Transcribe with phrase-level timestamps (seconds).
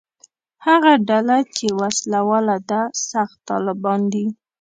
[0.65, 4.25] هغه ډله چې وسله واله ده «سخت طالبان» دي.